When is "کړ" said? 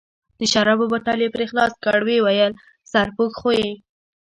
1.83-1.95